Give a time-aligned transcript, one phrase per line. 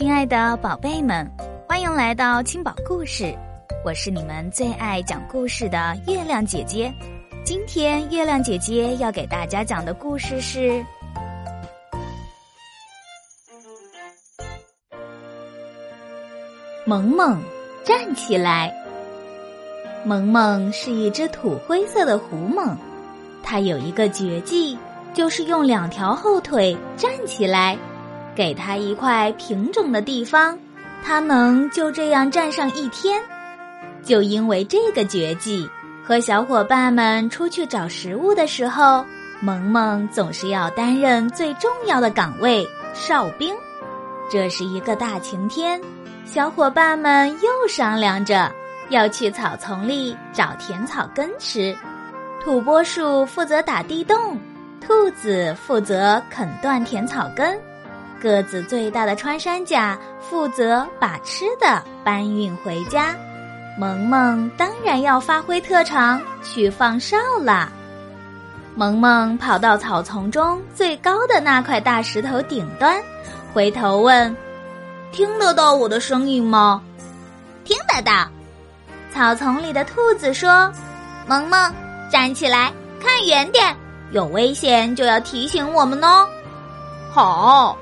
[0.00, 1.30] 亲爱的宝贝们，
[1.68, 3.36] 欢迎来到青宝故事，
[3.84, 6.90] 我是你们最爱讲故事的月亮姐姐。
[7.44, 10.70] 今天月亮姐姐要给大家讲的故事是
[16.86, 17.38] 《萌萌
[17.84, 18.74] 站起来》。
[20.08, 22.74] 萌萌是一只土灰色的狐獴，
[23.42, 24.78] 它有一个绝技，
[25.12, 27.76] 就是用两条后腿站起来。
[28.34, 30.58] 给它一块平整的地方，
[31.04, 33.22] 它能就这样站上一天。
[34.02, 35.68] 就因为这个绝技，
[36.02, 39.04] 和小伙伴们出去找食物的时候，
[39.40, 43.54] 萌萌总是要担任最重要的岗位——哨兵。
[44.30, 45.80] 这是一个大晴天，
[46.24, 48.50] 小伙伴们又商量着
[48.88, 51.76] 要去草丛里找甜草根吃。
[52.42, 54.38] 土拨鼠负责打地洞，
[54.80, 57.60] 兔子负责啃断甜草根。
[58.20, 63.16] 个子最大的穿山甲负责把吃的搬运回家，
[63.78, 67.70] 萌萌当然要发挥特长去放哨啦。
[68.76, 73.02] 萌萌跑到草丛中最高的那块大石头顶端，
[73.52, 74.36] 回头问
[75.10, 76.80] ：“听得到我的声音吗
[77.64, 78.28] ？”“听得到。”
[79.12, 80.72] 草丛里的兔子说
[81.26, 81.74] ：“萌萌，
[82.10, 83.74] 站起来，看远点，
[84.12, 86.28] 有危险就要提醒我们哦。
[87.12, 87.76] ”“好。”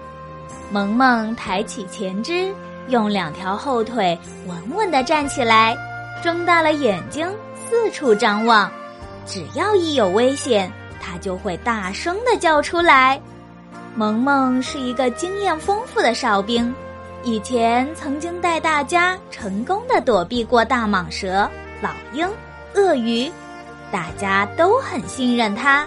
[0.70, 2.52] 萌萌抬起前肢，
[2.88, 5.77] 用两条后腿稳稳地站起来，
[6.22, 7.27] 睁大了眼睛
[7.69, 8.70] 四处张望。
[9.25, 13.20] 只要一有危险，它就会大声地叫出来。
[13.94, 16.75] 萌萌是一个经验丰富的哨兵，
[17.22, 22.28] 以前曾经带大家成功的躲避过大蟒蛇、老鹰、
[22.75, 23.30] 鳄鱼，
[23.91, 25.86] 大家都很信任他。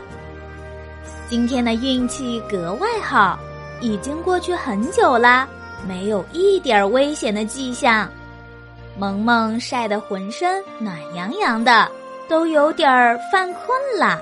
[1.29, 3.39] 今天的运气格外好。
[3.81, 5.47] 已经过去很久啦，
[5.87, 8.09] 没有一点危险的迹象。
[8.97, 11.89] 萌萌晒得浑身暖洋洋的，
[12.29, 14.21] 都有点儿犯困了。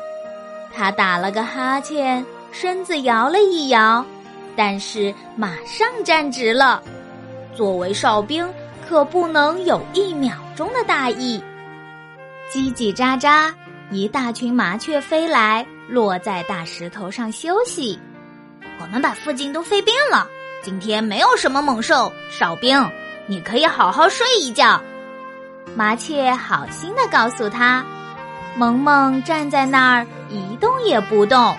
[0.74, 4.06] 他打了个哈欠，身子摇了一摇，
[4.56, 6.82] 但是马上站直了。
[7.54, 8.48] 作为哨兵，
[8.88, 11.44] 可不能有一秒钟的大意。
[12.50, 13.52] 叽叽喳喳，
[13.92, 18.00] 一大群麻雀飞来，落在大石头上休息。
[18.82, 20.28] 我们把附近都飞遍了，
[20.64, 22.12] 今天没有什么猛兽。
[22.32, 22.90] 哨兵，
[23.28, 24.82] 你可以好好睡一觉。
[25.76, 27.86] 麻雀好心的告诉他。
[28.56, 31.56] 萌萌站在那儿一动也不动。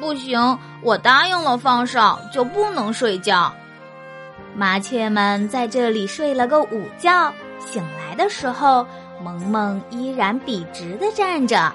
[0.00, 3.52] 不行，我答应了放哨就不能睡觉。
[4.54, 8.86] 麻雀们在这里睡了个午觉，醒来的时候，
[9.22, 11.72] 萌萌依然笔直的站着。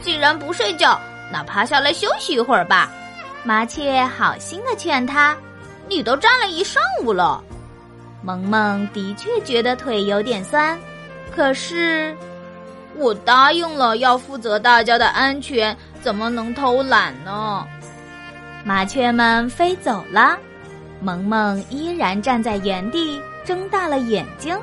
[0.00, 0.98] 既然不睡觉，
[1.32, 2.90] 那趴下来休息一会儿吧。
[3.44, 5.36] 麻雀好心的劝他
[5.88, 7.42] ：“你都站了一上午了。”
[8.22, 10.78] 萌萌的确觉得腿有点酸，
[11.34, 12.14] 可是
[12.96, 17.64] 我答应了要负责大家的安全，怎么能偷懒呢？
[18.64, 20.36] 麻雀们飞走了，
[21.00, 24.58] 萌萌依然站在原地，睁大了眼睛，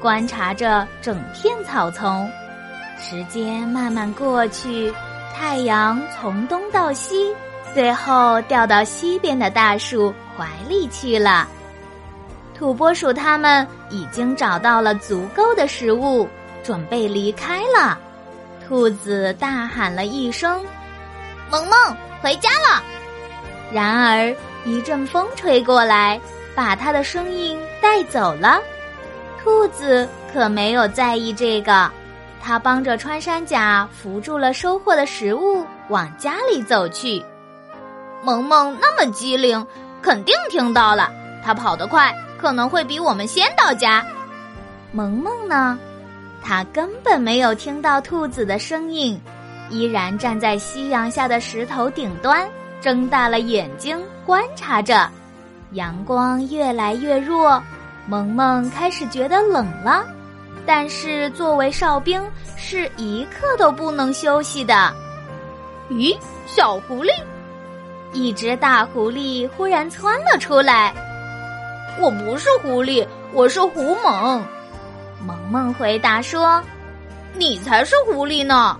[0.00, 2.28] 观察着整片草丛。
[2.98, 4.92] 时间慢慢过去，
[5.34, 7.34] 太阳从东到西。
[7.74, 11.48] 最后掉到西边的大树怀里去了。
[12.56, 16.28] 土拨鼠他们已经找到了足够的食物，
[16.62, 17.98] 准备离开了。
[18.66, 20.64] 兔子大喊了一声
[21.50, 21.76] ：“萌萌，
[22.22, 22.80] 回家了！”
[23.72, 26.20] 然而一阵风吹过来，
[26.54, 28.60] 把它的声音带走了。
[29.42, 31.90] 兔子可没有在意这个，
[32.40, 37.22] 它帮着穿山甲扶住了收获的食物，往家里走去。
[38.24, 39.64] 萌萌那么机灵，
[40.00, 41.10] 肯定听到了。
[41.44, 44.02] 它跑得快，可能会比我们先到家。
[44.92, 45.78] 萌萌呢？
[46.42, 49.20] 它根本没有听到兔子的声音，
[49.68, 52.48] 依然站在夕阳下的石头顶端，
[52.80, 55.08] 睁大了眼睛观察着。
[55.72, 57.62] 阳光越来越弱，
[58.06, 60.04] 萌萌开始觉得冷了。
[60.64, 62.22] 但是作为哨兵，
[62.56, 64.90] 是一刻都不能休息的。
[65.90, 66.16] 咦，
[66.46, 67.10] 小狐狸！
[68.14, 70.94] 一只大狐狸忽然窜了出来。
[72.00, 74.40] “我不是狐狸，我是狐獴。”
[75.26, 76.62] 萌萌回答说
[77.34, 78.78] ，“你才是狐狸呢！”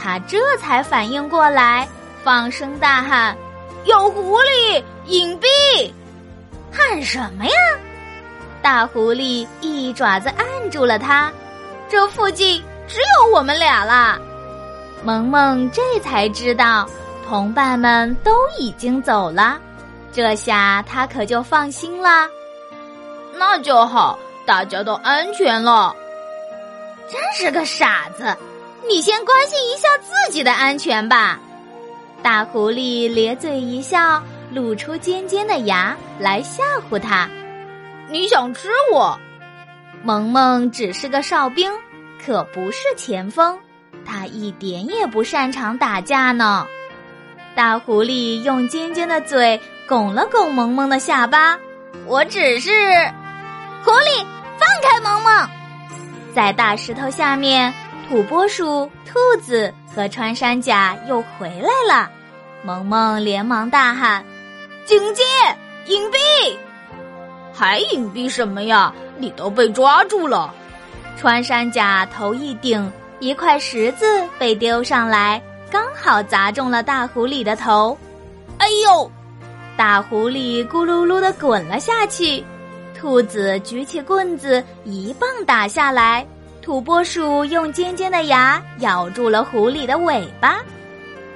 [0.00, 1.88] 他这才反应过来，
[2.22, 3.36] 放声大喊
[3.84, 4.82] ：“有狐狸！
[5.06, 5.90] 隐蔽！”
[6.70, 7.52] 喊什么呀？
[8.62, 11.32] 大狐狸一爪子按住了他。
[11.88, 14.18] 这附近只有我们俩啦。
[15.02, 16.86] 萌萌这才知道。
[17.30, 19.56] 同伴们都已经走了，
[20.12, 22.28] 这下他可就放心了。
[23.38, 25.94] 那就好，大家都安全了。
[27.08, 28.36] 真是个傻子！
[28.88, 31.38] 你先关心一下自己的安全吧。
[32.20, 37.28] 大狐狸咧嘴一笑，露出尖尖的牙来吓唬他。
[38.08, 39.16] 你想吃我？
[40.02, 41.70] 萌萌只是个哨兵，
[42.20, 43.56] 可不是前锋。
[44.04, 46.66] 他一点也不擅长打架呢。
[47.60, 51.58] 大狐狸用尖尖的嘴拱了拱萌萌的下巴。
[52.06, 52.70] 我只是
[53.84, 54.24] 狐狸，
[54.58, 55.46] 放开萌萌！
[56.34, 57.70] 在大石头下面，
[58.08, 62.10] 土拨鼠、兔子和穿山甲又回来了。
[62.64, 64.24] 萌萌连忙大喊
[64.86, 65.22] ：“警戒！
[65.84, 66.56] 隐蔽！
[67.52, 68.90] 还隐蔽什么呀？
[69.18, 70.50] 你都被抓住了！”
[71.20, 77.96] 穿山甲头一顶，一块石子被丢上来，刚好砸中了大狐狸的头。
[78.58, 79.10] 哎呦！
[79.76, 82.44] 大狐狸咕噜噜的滚了下去。
[82.98, 86.26] 兔子举起棍子，一棒打下来。
[86.60, 90.58] 土拨鼠用尖尖的牙咬住了狐狸的尾巴。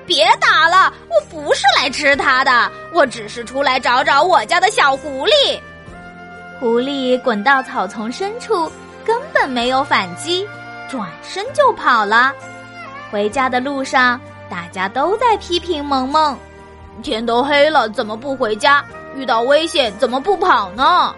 [0.05, 5.59] 别打了，我不是来吃它的，我只是出来找找我家的小狐狸。
[6.61, 8.71] 狐狸滚到草丛深处，
[9.03, 10.47] 根本没有反击，
[10.91, 12.35] 转身就跑了。
[13.11, 16.37] 回家的路上，大家都在批评萌萌：
[17.03, 18.85] 天都黑了，怎么不回家？
[19.17, 21.15] 遇到危险怎么不跑呢？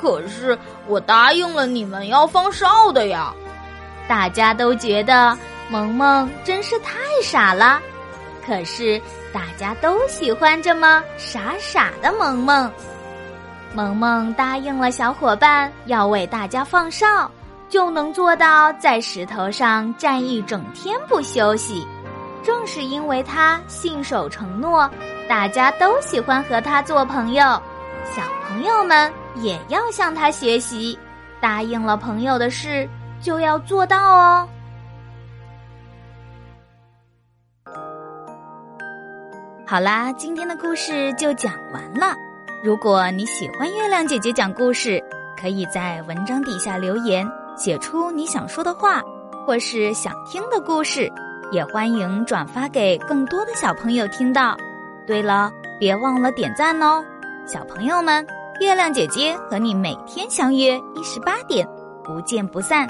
[0.00, 3.34] 可是我答应了你们要放哨的呀！
[4.08, 5.36] 大家都觉得
[5.68, 7.78] 萌萌真是太傻了，
[8.46, 9.00] 可是
[9.32, 12.72] 大家都喜欢这么傻傻的萌萌。
[13.74, 17.30] 萌萌答应了小伙伴要为大家放哨，
[17.70, 21.86] 就能做到在石头上站一整天不休息。
[22.42, 24.90] 正是因为他信守承诺，
[25.26, 27.42] 大家都喜欢和他做朋友。
[28.04, 29.10] 小朋友们。
[29.36, 30.98] 也要向他学习，
[31.40, 32.86] 答应了朋友的事
[33.22, 34.48] 就要做到哦。
[39.64, 42.16] 好啦，今天的故事就讲完了。
[42.60, 45.00] 如果你喜欢月亮姐姐讲故事，
[45.40, 47.24] 可以在文章底下留言，
[47.60, 49.02] 写出你想说的话
[49.46, 51.12] 或是想听的故事，
[51.52, 54.56] 也欢迎转发给更多的小朋友听到。
[55.06, 57.04] 对了，别忘了点赞哦，
[57.46, 58.26] 小朋友们。
[58.60, 61.68] 月亮姐姐和你每天相约一十八点，
[62.02, 62.88] 不见不散。